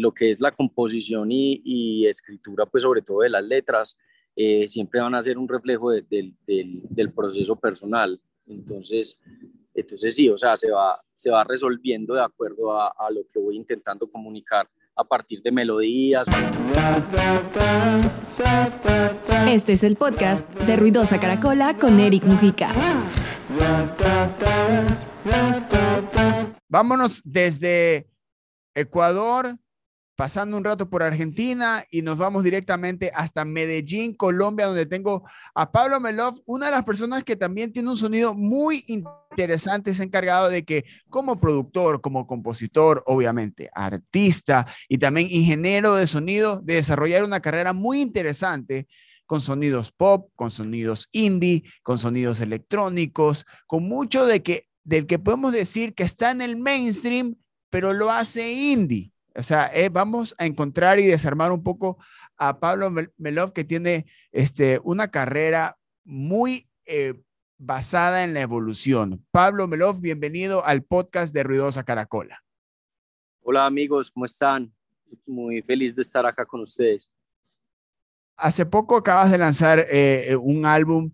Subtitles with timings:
[0.00, 3.98] lo que es la composición y, escritura, pues sobre todo de las letras,
[4.36, 8.20] eh, siempre van a ser un reflejo del, proceso personal.
[8.46, 9.20] Entonces,
[9.74, 13.40] entonces sí, o sea, se va, se va resolviendo de acuerdo a, a lo que
[13.40, 16.28] voy intentando comunicar a partir de melodías.
[19.48, 22.72] Este es el podcast de Ruidosa Caracola con Eric Mujica.
[26.68, 28.08] Vámonos desde
[28.74, 29.58] Ecuador
[30.18, 35.22] pasando un rato por Argentina y nos vamos directamente hasta Medellín, Colombia, donde tengo
[35.54, 40.00] a Pablo Melov, una de las personas que también tiene un sonido muy interesante, es
[40.00, 46.74] encargado de que como productor, como compositor, obviamente, artista y también ingeniero de sonido, de
[46.74, 48.88] desarrollar una carrera muy interesante
[49.24, 55.20] con sonidos pop, con sonidos indie, con sonidos electrónicos, con mucho de que del que
[55.20, 57.36] podemos decir que está en el mainstream,
[57.70, 59.12] pero lo hace indie.
[59.38, 61.96] O sea, eh, vamos a encontrar y desarmar un poco
[62.38, 67.14] a Pablo Melov, que tiene este, una carrera muy eh,
[67.56, 69.24] basada en la evolución.
[69.30, 72.42] Pablo Melov, bienvenido al podcast de Ruidosa Caracola.
[73.42, 74.72] Hola amigos, ¿cómo están?
[75.24, 77.08] Muy feliz de estar acá con ustedes.
[78.36, 81.12] Hace poco acabas de lanzar eh, un álbum,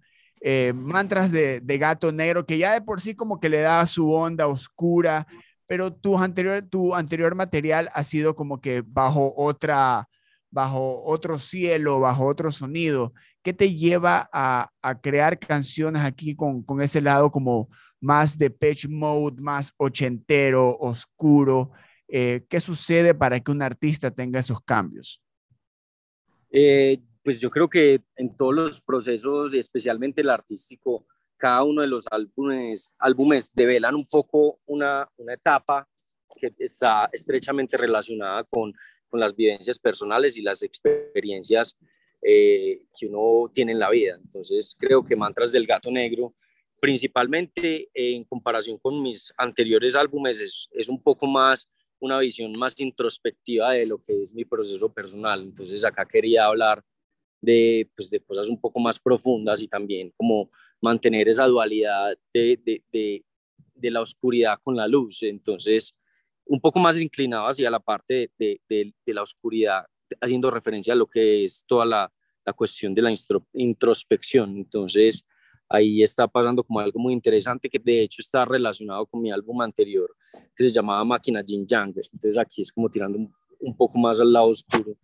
[0.75, 4.13] Mantras de, de, Gato Negro, que ya de por sí como que le da su
[4.13, 5.27] onda oscura,
[5.67, 10.09] pero tu anterior, tu anterior material ha sido como que bajo otra,
[10.51, 13.13] bajo otro cielo, bajo otro sonido.
[13.43, 14.71] ¿Qué te lleva a,
[15.03, 17.69] crear canciones aquí con, ese lado como
[18.01, 21.73] más de pitch mode, más ochentero, oscuro?
[22.09, 25.23] Eh, ¿Qué sucede para que un artista tenga esos cambios?
[26.51, 31.07] Eh, pues yo creo que en todos los procesos, especialmente el artístico,
[31.37, 35.89] cada uno de los álbumes, álbumes develan un poco una, una etapa
[36.37, 38.73] que está estrechamente relacionada con,
[39.09, 41.77] con, las vivencias personales y las experiencias
[42.23, 44.19] eh, que uno tiene en la vida.
[44.21, 46.35] Entonces creo que Mantras del Gato Negro,
[46.81, 51.69] principalmente en comparación con mis anteriores álbumes, es, es un poco más
[52.01, 55.43] una visión más introspectiva de lo que es mi proceso personal.
[55.43, 56.85] Entonces acá quería hablar
[57.41, 60.51] de, pues, de cosas un poco más profundas y también como
[60.85, 62.61] mantener esa dualidad de,
[62.93, 63.25] de,
[63.75, 65.23] de, la oscuridad con la luz.
[65.23, 65.97] Entonces,
[66.45, 69.87] un poco más inclinado hacia la parte de, la oscuridad,
[70.21, 72.13] haciendo referencia a lo que es toda la,
[72.45, 73.15] la cuestión de la
[73.55, 74.59] introspección.
[74.59, 75.27] Entonces,
[75.71, 79.63] ahí está pasando como algo muy interesante que de hecho está relacionado con mi álbum
[79.63, 80.15] anterior
[80.55, 81.95] que se llamaba Máquina Jin Yang.
[82.13, 83.19] Entonces aquí es como tirando
[83.59, 84.99] un poco más al lado oscuro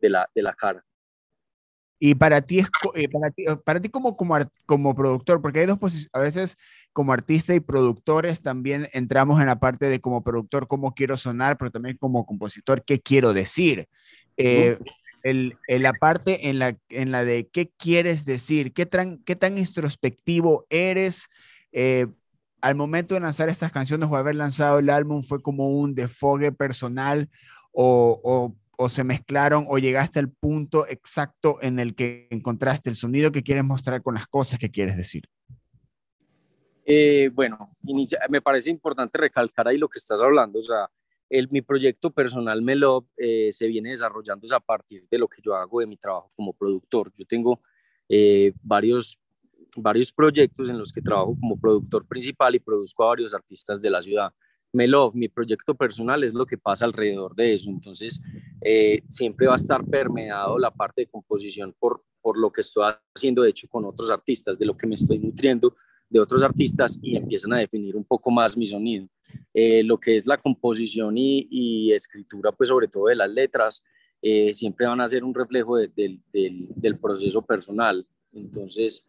[0.00, 0.84] de la, de la cara.
[1.98, 5.66] Y para ti, es, eh, para ti, para ti como, como, como productor, porque hay
[5.66, 6.56] dos posiciones, a veces
[6.92, 11.58] como artista y productores también entramos en la parte de como productor, cómo quiero sonar,
[11.58, 13.88] pero también como compositor, qué quiero decir.
[14.36, 14.78] Eh,
[15.24, 19.58] el, la parte en la, en la de qué quieres decir, qué, tan, qué tan
[19.58, 21.28] introspectivo eres.
[21.72, 22.06] Eh,
[22.60, 26.52] al momento de lanzar estas canciones o haber lanzado el álbum, fue como un defogue
[26.52, 27.28] personal
[27.72, 32.96] o, o o se mezclaron o llegaste al punto exacto en el que encontraste el
[32.96, 35.24] sonido que quieres mostrar con las cosas que quieres decir?
[36.86, 37.74] Eh, bueno,
[38.28, 40.90] me parece importante recalcar ahí lo que estás hablando, o sea,
[41.30, 45.54] el, mi proyecto personal Melop eh, se viene desarrollando a partir de lo que yo
[45.54, 47.12] hago de mi trabajo como productor.
[47.16, 47.60] Yo tengo
[48.08, 49.18] eh, varios,
[49.76, 53.90] varios proyectos en los que trabajo como productor principal y produzco a varios artistas de
[53.90, 54.32] la ciudad.
[54.74, 57.70] Melov, mi proyecto personal es lo que pasa alrededor de eso.
[57.70, 58.20] Entonces,
[58.60, 62.92] eh, siempre va a estar permeado la parte de composición por, por lo que estoy
[63.14, 65.76] haciendo, de hecho, con otros artistas, de lo que me estoy nutriendo
[66.10, 69.08] de otros artistas y empiezan a definir un poco más mi sonido.
[69.52, 73.84] Eh, lo que es la composición y, escritura, pues sobre todo de las letras,
[74.20, 78.06] eh, siempre van a ser un reflejo del, del, proceso personal.
[78.32, 79.06] Entonces,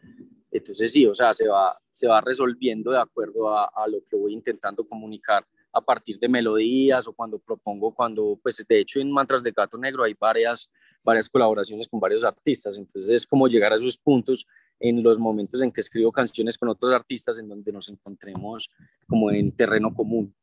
[0.52, 4.16] entonces sí, o sea, se va, se va resolviendo de acuerdo a, a lo que
[4.16, 9.12] voy intentando comunicar a partir de melodías o cuando propongo, cuando, pues de hecho en
[9.12, 10.72] Mantras de Gato Negro hay varias,
[11.04, 14.48] varias colaboraciones con varios artistas, entonces es como llegar a esos puntos
[14.80, 18.72] en los momentos en que escribo canciones con otros artistas en donde nos encontremos
[19.06, 20.33] como en terreno común.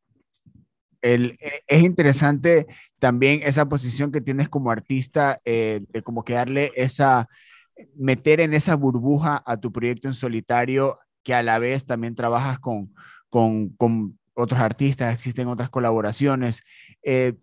[1.00, 2.66] El, eh, es interesante
[2.98, 7.28] también esa posición que tienes como artista, eh, de como que darle esa,
[7.96, 12.58] meter en esa burbuja a tu proyecto en solitario, que a la vez también trabajas
[12.58, 12.94] con,
[13.30, 16.62] con, con otros artistas, existen otras colaboraciones.
[17.02, 17.34] Eh,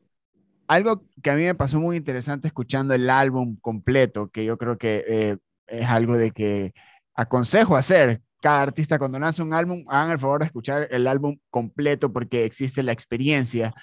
[0.68, 4.78] algo que a mí me pasó muy interesante escuchando el álbum completo, que yo creo
[4.78, 5.38] que eh,
[5.68, 6.74] es algo de que
[7.16, 8.22] aconsejo hacer.
[8.42, 12.46] Cada artista cuando nace un álbum, hagan el favor de escuchar el álbum completo porque
[12.46, 13.74] existe la experiencia.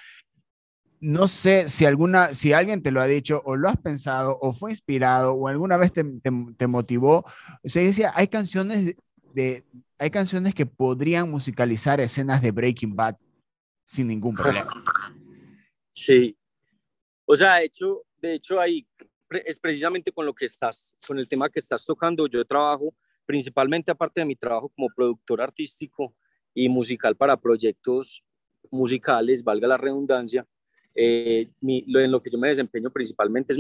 [1.01, 4.53] no sé si alguna, si alguien te lo ha dicho o lo has pensado o
[4.53, 7.25] fue inspirado o alguna vez te, te, motivó.
[7.65, 8.95] O sea, decía, hay canciones
[9.37, 9.65] de,
[9.99, 13.17] hay canciones que podrían musicalizar escenas de Breaking Bad
[13.85, 14.71] sin ningún problema.
[15.91, 16.37] Sí.
[17.27, 18.87] O sea, de hecho, de hecho ahí
[19.45, 22.27] es precisamente con lo que estás, con el tema que estás tocando.
[22.27, 22.95] Yo trabajo
[23.27, 26.15] principalmente aparte de mi trabajo como productor artístico
[26.55, 28.25] y musical para proyectos
[28.71, 30.47] musicales, valga la redundancia,
[30.95, 33.59] eh, lo, en lo que yo me desempeño principalmente es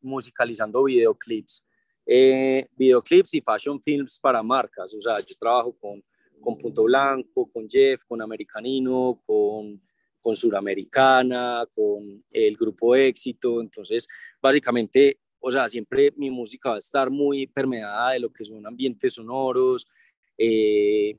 [0.00, 1.66] musicalizando videoclips,
[2.10, 4.94] eh, videoclips y fashion films para marcas.
[4.94, 6.02] O sea, yo trabajo con,
[6.40, 9.82] con Punto Blanco, con Jeff, con Americanino, con,
[10.18, 13.60] con Suramericana, con el grupo Éxito.
[13.60, 14.08] Entonces,
[14.40, 18.66] básicamente, o sea, siempre mi música va a estar muy permeada de lo que son
[18.66, 19.86] ambientes sonoros,
[20.38, 21.18] eh,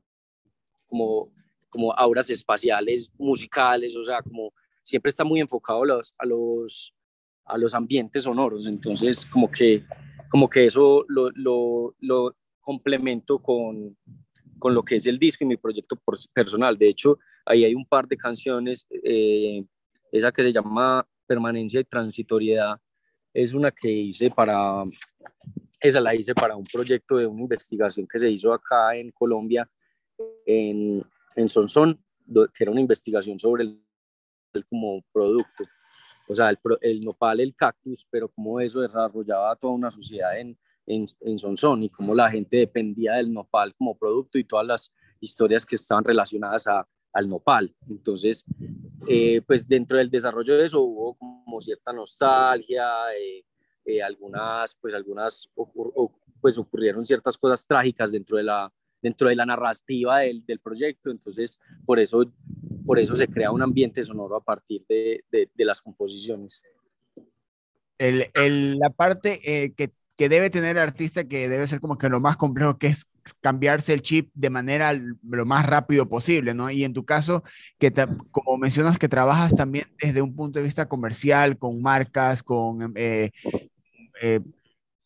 [0.88, 1.32] como,
[1.70, 6.96] como auras espaciales musicales, o sea, como siempre está muy enfocado a los, a los,
[7.46, 9.84] a los ambientes sonoros, entonces como que,
[10.30, 13.98] como que eso lo, lo, lo complemento con,
[14.60, 15.98] con lo que es el disco y mi proyecto
[16.34, 16.78] personal.
[16.78, 19.64] De hecho, ahí hay un par de canciones, eh,
[20.12, 22.80] esa que se llama Permanencia y Transitoriedad,
[23.34, 24.84] es una que hice para,
[25.80, 29.70] esa la hice para un proyecto de una investigación que se hizo acá en Colombia,
[30.46, 31.04] en,
[31.36, 32.04] en Sonsón,
[32.54, 35.64] que era una investigación sobre el como producto.
[36.31, 40.56] O sea, el, nopal, el cactus, pero como eso desarrollaba toda una sociedad en,
[40.86, 44.94] en, en Sonsón y cómo la gente dependía del nopal como producto y todas las
[45.20, 47.74] historias que estaban relacionadas a, al nopal.
[47.90, 48.46] Entonces,
[49.08, 52.88] eh, pues dentro del desarrollo de eso hubo como cierta nostalgia,
[53.18, 53.44] eh,
[53.86, 55.50] eh, algunas, pues algunas,
[56.40, 58.72] pues ocurrieron ciertas cosas trágicas dentro de la,
[59.02, 62.31] dentro de la narrativa del, del proyecto, entonces por eso
[62.90, 65.24] por eso se crea un ambiente sonoro a partir de,
[65.58, 66.64] las composiciones.
[68.00, 72.10] El, la parte eh, que, que, debe tener el artista, que debe ser como que
[72.10, 73.06] lo más complejo, que es
[73.42, 74.92] cambiarse el chip de manera
[75.22, 76.72] lo más rápido posible, ¿no?
[76.72, 77.44] Y en tu caso,
[77.78, 77.94] que
[78.32, 83.30] como mencionas que trabajas también desde un punto de vista comercial, con marcas, con eh,
[84.20, 84.40] eh,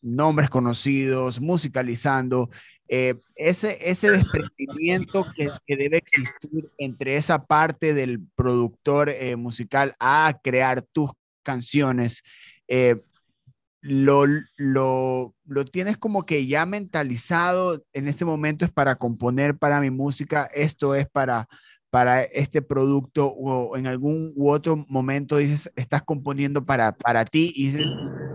[0.00, 2.48] nombres conocidos, musicalizando,
[2.88, 9.94] eh, ese, ese desprendimiento que, que, debe existir entre esa parte del productor eh, musical
[9.98, 11.10] a crear tus
[11.42, 12.22] canciones,
[12.68, 12.96] eh,
[13.80, 14.24] lo,
[14.56, 19.90] lo, lo, tienes como que ya mentalizado, en este momento es para componer para mi
[19.90, 21.48] música, esto es para,
[21.90, 27.52] para este producto o en algún u otro momento dices, estás componiendo para, para ti
[27.54, 27.86] y dices,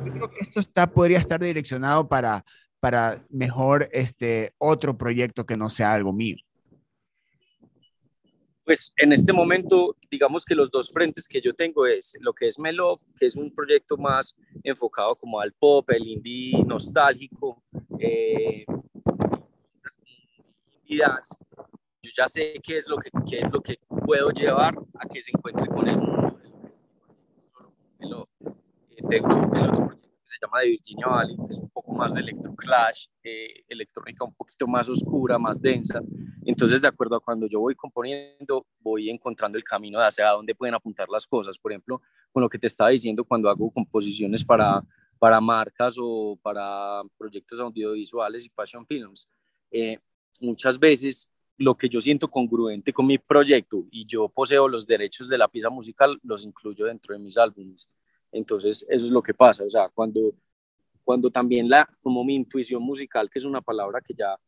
[0.05, 2.45] yo creo que esto está, podría estar direccionado para,
[2.79, 6.37] para mejor este otro proyecto que no sea algo mío?
[8.63, 12.45] Pues en este momento, digamos que los dos frentes que yo tengo es lo que
[12.45, 17.63] es Melov, que es un proyecto más enfocado como al pop, el indie nostálgico,
[17.99, 18.65] eh,
[20.87, 25.21] Yo ya sé qué es lo que qué es lo que puedo llevar a que
[25.21, 26.39] se encuentre con el mundo.
[28.91, 29.99] Eh, tengo el otro
[30.29, 34.33] se llama de Virginia Valley, que es un poco más de electroclash, eh, electrónica un
[34.33, 36.01] poquito más oscura, más densa.
[36.45, 40.53] Entonces, de acuerdo a cuando yo voy componiendo, voy encontrando el camino de hacia dónde
[40.53, 41.57] pueden apuntar las cosas.
[41.57, 42.01] Por ejemplo,
[42.31, 44.83] con lo que te estaba diciendo, cuando hago composiciones para,
[45.17, 49.27] para marcas o para proyectos audiovisuales y fashion films,
[49.71, 49.97] eh,
[50.39, 51.27] muchas veces
[51.57, 55.47] lo que yo siento congruente con mi proyecto y yo poseo los derechos de la
[55.47, 57.89] pieza musical, los incluyo dentro de mis álbumes.
[58.31, 60.35] Entonces, eso es lo que pasa, o sea, cuando,
[61.09, 64.39] cuando también la, como mi intuición musical, que es una palabra que ya,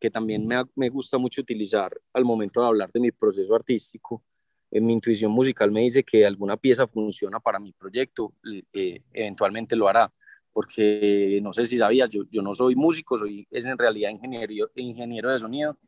[0.00, 4.24] que también me, me gusta mucho utilizar al momento de hablar de mi proceso artístico,
[4.68, 8.32] en mi intuición musical me dice que alguna pieza funciona para mi proyecto,
[8.74, 10.12] eh, eventualmente lo hará,
[10.52, 14.72] porque no sé si sabías, yo, yo no soy músico, soy, es en realidad ingeniero,
[14.74, 15.78] ingeniero de sonido,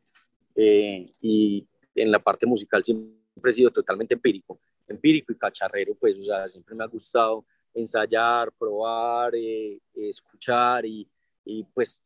[0.55, 6.17] eh, y en la parte musical siempre he sido totalmente empírico empírico y cacharrero, pues,
[6.19, 11.07] o sea, siempre me ha gustado ensayar, probar, eh, escuchar y,
[11.45, 12.01] y, pues,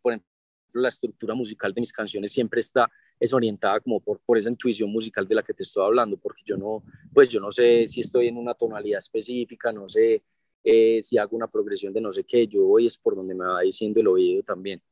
[0.00, 0.28] por ejemplo,
[0.72, 2.90] la estructura musical de mis canciones siempre está
[3.20, 6.42] es orientada como por, por esa intuición musical de la que te estoy hablando, porque
[6.44, 10.22] yo no, pues yo no sé si estoy en una tonalidad específica, no sé
[10.62, 13.44] eh, si hago una progresión de no sé qué, yo voy es por donde me
[13.44, 14.82] va diciendo el oído también.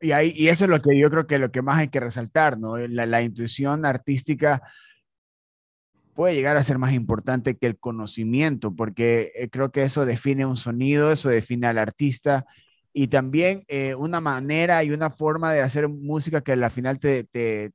[0.00, 2.00] Y, ahí, y eso es lo que yo creo que lo que más hay que
[2.00, 2.76] resaltar, ¿no?
[2.76, 4.62] La, la intuición artística
[6.14, 10.46] puede llegar a ser más importante que el conocimiento, porque eh, creo que eso define
[10.46, 12.46] un sonido, eso define al artista
[12.92, 17.24] y también eh, una manera y una forma de hacer música que al final te,
[17.24, 17.72] te,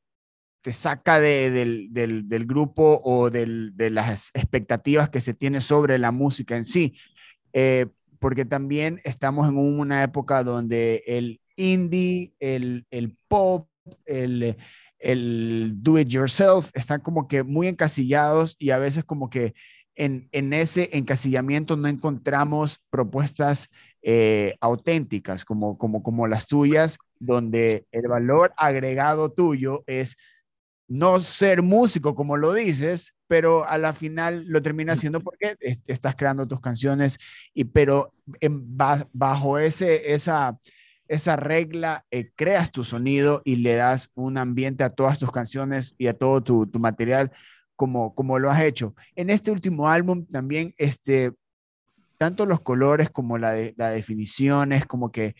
[0.62, 6.12] te saca del, del, grupo o del, de las expectativas que se tiene sobre la
[6.12, 6.96] música en sí.
[7.52, 7.88] Eh,
[8.20, 13.70] porque también estamos en una época donde el indie, el, el pop,
[14.06, 14.56] el,
[15.00, 19.54] el do it yourself están como que muy encasillados y a veces como que
[19.96, 23.70] en, en ese encasillamiento no encontramos propuestas
[24.02, 30.16] eh, auténticas como, como, como las tuyas, donde el valor agregado tuyo es
[30.88, 36.16] no ser músico como lo dices, pero a la final lo termina haciendo porque estás
[36.16, 37.20] creando tus canciones,
[37.54, 38.14] y, pero
[39.12, 40.58] bajo ese, esa,
[41.10, 45.96] esa regla eh, creas tu sonido y le das un ambiente a todas tus canciones
[45.98, 47.32] y a todo tu, material
[47.76, 48.96] como, como lo has hecho.
[49.16, 51.34] En este último álbum también, este,
[52.18, 55.36] tanto los colores como la, de, la definición es como que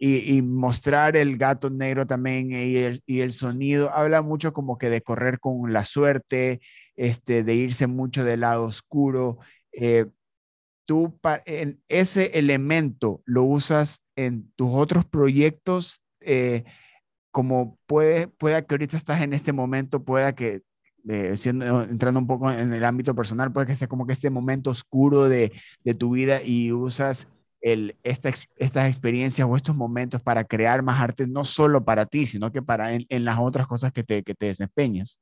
[0.00, 4.90] y, mostrar el gato negro también y el, y el, sonido, habla mucho como que
[4.90, 6.60] de correr con la suerte,
[6.94, 9.38] este, de irse mucho del lado oscuro.
[9.72, 10.06] Eh,
[10.86, 16.64] tú en ese elemento lo usas en tus otros proyectos, eh,
[17.30, 20.62] como puede, pueda que ahorita estás en este momento, pueda que
[21.08, 24.28] eh, siendo, entrando un poco en el ámbito personal, puede que sea como que este
[24.28, 25.52] momento oscuro de,
[25.84, 27.28] de tu vida y usas
[27.60, 32.26] el, esta, estas experiencias o estos momentos para crear más arte, no solo para ti,
[32.26, 35.20] sino que para en, las otras cosas que te, que te desempeñas.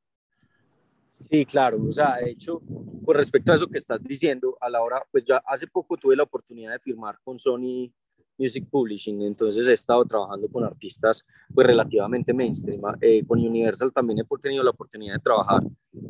[1.21, 2.63] Sí, claro, o sea, de hecho,
[3.05, 6.17] con respecto a eso que estás diciendo, a la hora, pues ya hace poco tuve
[6.17, 7.93] la oportunidad de firmar con Sony
[8.39, 11.25] Music Publishing, entonces he estado trabajando con artistas
[11.55, 12.81] pues relativamente mainstream.
[13.01, 15.63] Eh, con Universal también he tenido la oportunidad de trabajar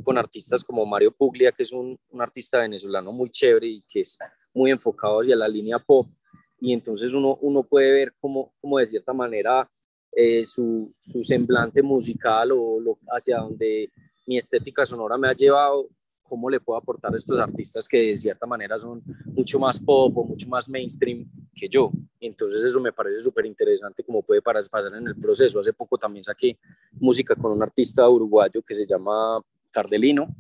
[0.02, 4.00] con artistas como Mario Puglia, que es un, un artista venezolano muy chévere y que
[4.00, 4.18] es
[4.54, 6.06] muy enfocado hacia la línea pop
[6.60, 9.68] y entonces uno, uno puede ver cómo, cómo de cierta manera
[10.12, 13.90] eh, su, su, semblante musical o lo, hacia donde
[14.26, 15.88] mi estética sonora me ha llevado,
[16.22, 20.16] cómo le puedo aportar a estos artistas que de cierta manera son mucho más pop
[20.16, 21.92] o mucho más mainstream que yo.
[22.26, 25.60] Entonces eso me parece súper interesante como puede pasar en el proceso.
[25.60, 26.58] Hace poco también saqué
[26.92, 29.40] música con un artista uruguayo que se llama
[29.70, 30.34] Tardelino,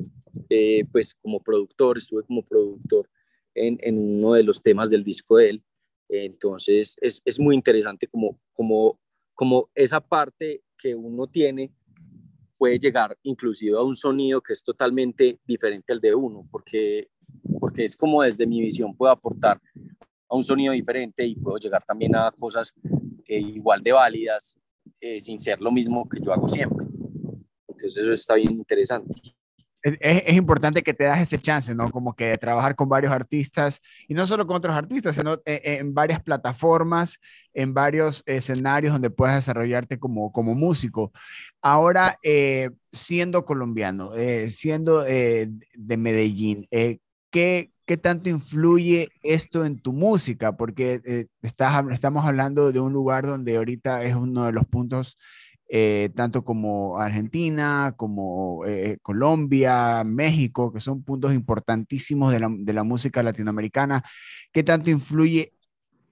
[0.48, 3.08] eh, pues como productor, estuve como productor
[3.54, 5.64] en, en, uno de los temas del disco de él.
[6.08, 8.98] Entonces es, es muy interesante como, como,
[9.34, 11.72] como esa parte que uno tiene
[12.58, 17.10] puede llegar inclusive a un sonido que es totalmente diferente al de uno, porque,
[17.60, 19.60] porque es como desde mi visión puedo aportar
[20.28, 22.74] a un sonido diferente y puedo llegar también a cosas
[23.26, 24.58] eh, igual de válidas
[25.00, 26.86] eh, sin ser lo mismo que yo hago siempre.
[27.68, 29.12] Entonces eso está bien interesante
[30.00, 31.90] es, importante que te das ese chance, ¿no?
[31.90, 35.40] Como que de trabajar con varios artistas y no solo con otros artistas, sino en,
[35.44, 37.18] eh, en varias plataformas,
[37.54, 41.12] en varios escenarios donde puedas desarrollarte como, como músico.
[41.62, 46.66] Ahora, eh, siendo colombiano, eh, siendo de Medellín,
[47.30, 50.56] ¿qué, ¿qué tanto influye esto en tu música?
[50.56, 55.16] Porque estás, estamos hablando de un lugar donde ahorita es uno de los puntos
[55.68, 62.72] eh, tanto como Argentina, como eh, Colombia, México, que son puntos importantísimos de la, de
[62.72, 64.04] la, música latinoamericana.
[64.52, 65.54] ¿Qué tanto influye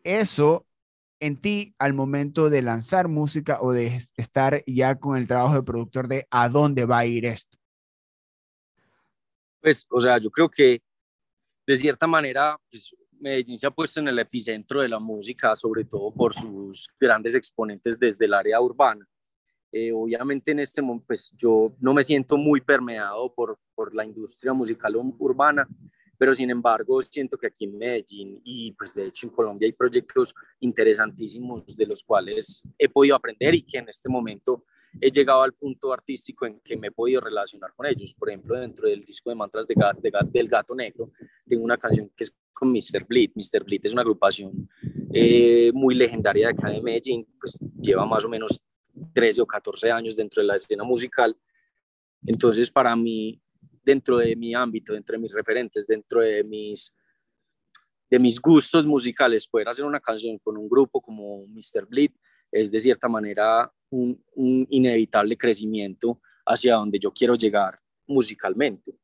[0.03, 0.67] eso
[1.21, 5.63] en ti al momento de lanzar música o de estar ya con el trabajo de
[5.63, 7.57] productor de a dónde va a ir esto?
[9.61, 10.83] Pues, o sea, yo creo que
[11.67, 15.85] de cierta manera, pues, Medellín se ha puesto en el epicentro de la música, sobre
[15.85, 19.09] todo por sus grandes exponentes desde el área urbana.
[19.73, 24.05] Eh, obviamente en este momento, pues yo no me siento muy permeado por, por la
[24.05, 25.67] industria musical urbana,
[26.17, 29.73] pero sin embargo siento que aquí en Medellín y pues de hecho en Colombia hay
[29.73, 34.65] proyectos interesantísimos de los cuales he podido aprender y que en este momento
[35.01, 38.15] he llegado al punto artístico en que me he podido relacionar con ellos.
[38.15, 39.75] Por ejemplo, dentro del disco de mantras de,
[40.31, 41.11] del Gato Negro,
[41.47, 43.05] tengo una canción que es con Mr.
[43.07, 43.33] Bleed.
[43.35, 43.65] Mr.
[43.65, 44.69] Bleed es una agrupación
[45.13, 48.63] eh, muy legendaria de acá de Medellín, pues lleva más o menos
[49.13, 51.37] 13 o 14 años dentro de la escena musical.
[52.25, 53.41] Entonces, para mí,
[53.83, 56.95] dentro de mi ámbito, dentro de mis referentes, dentro de mis,
[58.09, 61.87] de mis gustos musicales, poder hacer una canción con un grupo como Mr.
[61.87, 62.13] Bleed
[62.55, 64.23] es de cierta manera un,
[64.71, 68.97] inevitable crecimiento hacia donde yo quiero llegar musicalmente,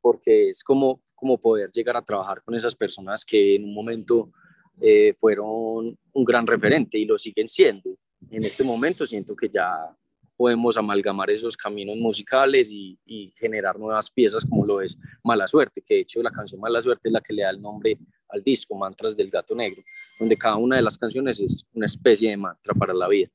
[0.00, 4.32] porque es como, como poder llegar a trabajar con esas personas que en un momento
[4.80, 7.98] eh, fueron un gran referente y lo siguen siendo.
[8.30, 9.94] En este momento siento que ya
[10.34, 12.98] podemos amalgamar esos caminos musicales y,
[13.36, 17.08] generar nuevas piezas como lo es Mala Suerte, que de hecho la canción Mala Suerte
[17.08, 19.82] es la que le da el nombre al disco, Mantras del Gato Negro,
[20.18, 23.28] donde cada una de las canciones es una especie de mantra para la vida.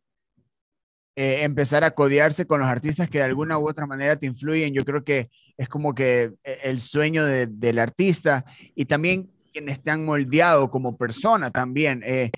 [1.16, 4.74] eh, empezar a codearse con los artistas que de alguna u otra manera te influyen.
[4.74, 9.92] Yo creo que es como que eh, el sueño del artista y también quienes te
[9.92, 12.02] han moldeado como persona también.
[12.04, 12.32] Eh,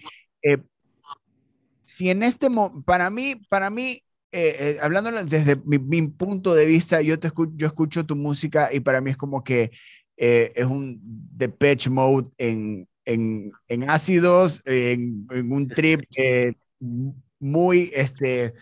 [1.86, 2.50] si en este
[2.86, 4.04] para mí, para mí,
[4.82, 9.00] hablando desde mi, punto de vista, yo te escucho, yo escucho tu música y para
[9.00, 9.72] mí es como que
[10.18, 16.02] es un Depeche Mode en, en, en ácidos, en, en un trip
[17.40, 18.54] muy, este,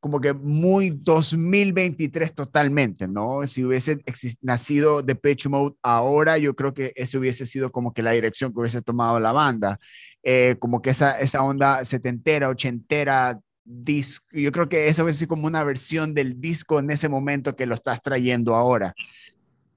[0.00, 3.46] como que muy 2023 totalmente, ¿no?
[3.46, 3.98] Si hubiese
[4.40, 8.52] nacido de Pitch Mode ahora, yo creo que ese hubiese sido como que la dirección
[8.52, 9.78] que hubiese tomado la banda.
[10.22, 15.28] Eh, como que esa, esa onda setentera, ochentera, disco, yo creo que eso hubiese sido
[15.28, 18.94] como una versión del disco en ese momento que lo estás trayendo ahora.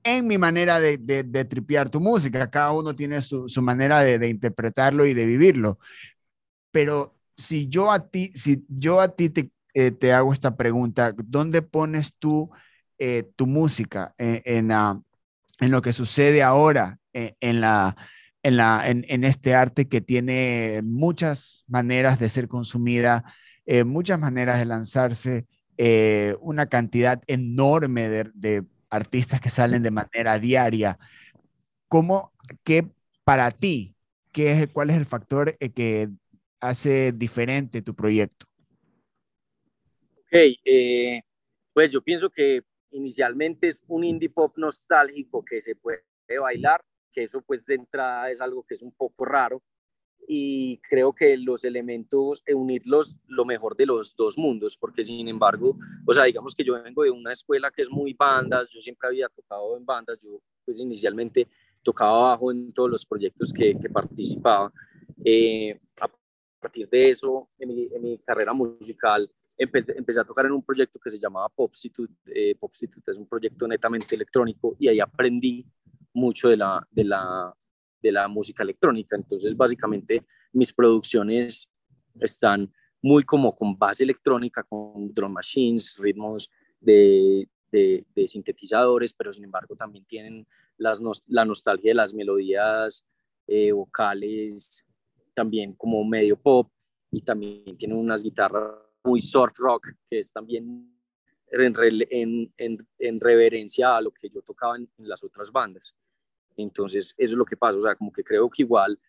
[0.04, 4.18] En mi manera de, de, tripear tu música, cada uno tiene su, su manera de,
[4.18, 5.80] de interpretarlo y de vivirlo.
[6.72, 11.14] Pero si yo a ti, si yo a ti te, eh, te hago esta pregunta,
[11.26, 12.50] ¿dónde pones tú
[12.98, 14.72] eh, tu música en, en,
[15.60, 17.96] en, lo que sucede ahora eh, en, la,
[18.44, 23.24] en, la, en, este arte que tiene muchas maneras de ser consumida,
[23.86, 25.48] muchas maneras de lanzarse,
[26.42, 31.00] una cantidad enorme de, de, artistas que salen de manera diaria?
[31.88, 32.32] ¿Cómo,
[32.64, 32.88] qué
[33.24, 33.96] para ti,
[34.32, 36.10] qué es, cuál es el factor que
[36.60, 38.46] hace diferente tu proyecto?
[40.20, 40.34] Ok,
[40.64, 41.22] eh,
[41.74, 46.04] pues yo pienso que inicialmente es un indie pop nostálgico que se puede
[46.40, 46.82] bailar,
[47.12, 49.64] que eso pues de entrada es algo que es un poco raro
[50.28, 55.28] y creo que los elementos, eh, unirlos lo mejor de los dos mundos, porque sin
[55.28, 58.80] embargo, o sea, digamos que yo vengo de una escuela que es muy bandas, yo
[58.80, 61.48] siempre había tocado en bandas, yo pues inicialmente
[61.84, 64.72] tocaba bajo en todos los proyectos que, que participaba.
[65.24, 66.10] Eh, a
[66.60, 71.20] partir de eso, en mi, carrera musical, empecé a tocar en un proyecto que se
[71.20, 72.14] llamaba Popstitute.
[72.28, 75.66] Eh, Popstitute es un proyecto netamente electrónico y ahí aprendí
[76.14, 77.54] mucho de la, de la,
[78.02, 79.16] de la música electrónica.
[79.16, 81.70] Entonces, básicamente, mis producciones
[82.20, 82.72] están
[83.02, 86.50] muy como con base electrónica, con drum machines, ritmos
[86.80, 90.48] de, de, sintetizadores, pero sin embargo también tienen
[90.78, 93.06] las, la nostalgia de las melodías
[93.48, 94.86] eh, vocales
[95.34, 96.70] también como medio pop
[97.12, 98.74] y también tiene unas guitarras
[99.04, 100.92] muy soft rock, que es también
[101.52, 105.96] en, reverencia a lo que yo tocaba en, las otras bandas.
[106.58, 109.00] Entonces, eso es lo que pasa, o sea, como que creo que igual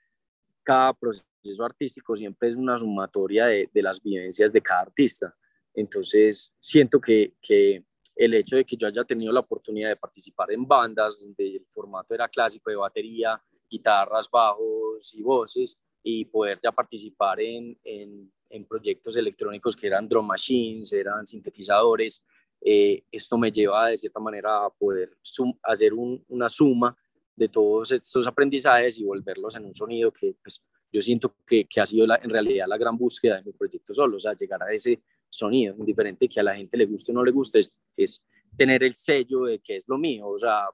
[0.63, 5.35] cada proceso artístico siempre es una sumatoria de, de las vivencias de cada artista.
[5.75, 10.53] Entonces, siento que, que el hecho de que yo haya tenido la oportunidad de participar
[10.53, 16.61] en bandas donde el formato era clásico de batería, guitarras, bajos y voces, y poder
[16.63, 18.31] ya participar en, en,
[18.69, 22.25] proyectos electrónicos que eran drum machines, eran sintetizadores.
[22.61, 25.17] Eh, esto me lleva de cierta manera a poder
[25.63, 26.97] hacer un, una suma
[27.35, 31.81] de todos estos aprendizajes y volverlos en un sonido que pues, yo siento que, que
[31.81, 34.63] ha sido la, en realidad la gran búsqueda de mi proyecto solo, o sea, llegar
[34.63, 37.61] a ese sonido, indiferente que a la gente le guste o no le guste,
[37.97, 38.23] es,
[38.57, 40.67] tener el sello de que es lo mío, o sea,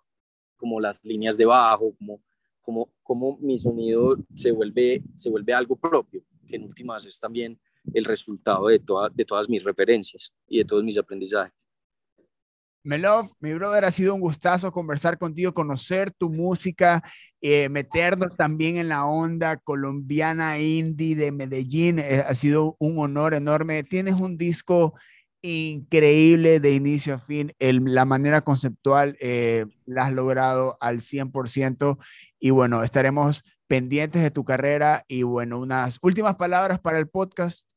[0.56, 2.20] como las líneas de bajo, como
[2.60, 7.58] cómo, cómo mi sonido se vuelve, se vuelve algo propio, que en últimas es también
[7.94, 11.54] el resultado de, toda, de todas mis referencias y de todos mis aprendizajes.
[12.88, 17.02] Melov, mi brother, ha sido un gustazo conversar contigo, conocer tu música,
[17.42, 21.98] eh, meternos también en la onda colombiana indie de Medellín.
[21.98, 23.82] Eh, ha sido un honor enorme.
[23.82, 24.94] Tienes un disco
[25.42, 27.52] increíble de inicio a fin.
[27.58, 31.98] El, la manera conceptual eh, la has logrado al 100%
[32.40, 37.68] y bueno, estaremos pendientes de tu carrera y bueno, unas últimas palabras para el podcast.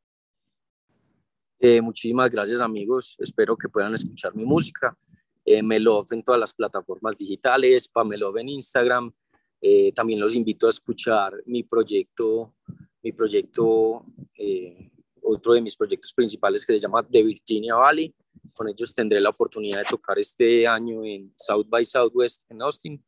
[1.63, 4.97] Eh, muchísimas gracias amigos, espero que puedan escuchar mi música.
[5.45, 9.13] Eh, me lo en todas las plataformas digitales, Pamelov en Instagram.
[9.61, 12.55] Eh, también los invito a escuchar mi proyecto,
[13.03, 14.07] mi proyecto,
[14.39, 18.11] eh, otro de mis proyectos principales que se llama The Virginia Valley.
[18.55, 23.05] Con ellos tendré la oportunidad de tocar este año en South by Southwest en Austin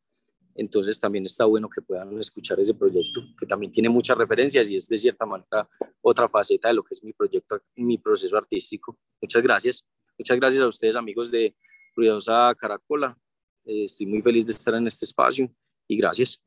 [0.54, 4.76] entonces también está bueno que puedan escuchar ese proyecto, que también tiene muchas referencias y
[4.76, 5.68] es de cierta manera
[6.00, 8.98] otra faceta de lo que es mi proyecto, mi proceso artístico.
[9.20, 9.84] Muchas gracias.
[10.18, 11.56] Muchas gracias a ustedes, amigos de
[11.96, 13.16] Ruidosa Caracola.
[13.64, 15.50] Eh, estoy muy feliz de estar en este espacio
[15.88, 16.40] y gracias.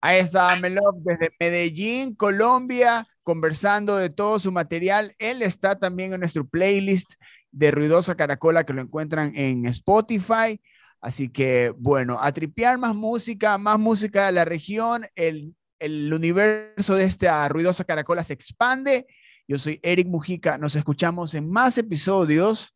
[0.00, 5.14] Ahí está Melov desde Medellín, Colombia, conversando de todo su material.
[5.18, 7.14] Él está también en nuestro playlist
[7.50, 10.60] de Ruidosa Caracola que lo encuentran en Spotify.
[11.06, 16.96] Así que, bueno, a tripear más música, más música de la región, el, el universo
[16.96, 19.06] de esta ruidosa caracola se expande
[19.46, 20.58] Yo soy Eric Mujica.
[20.58, 22.74] Nos escuchamos en más episodios.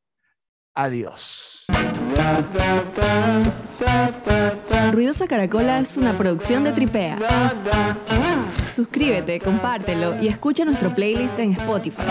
[0.76, 1.66] Adiós.
[4.92, 7.18] Ruidosa Caracola es una producción de Tripea.
[8.72, 12.02] Suscríbete, compártelo y escucha nuestro playlist en Spotify.